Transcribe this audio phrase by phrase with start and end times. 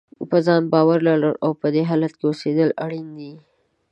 [0.29, 3.33] په ځان باور لرل او په دې حالت کې اوسېدل اړین دي.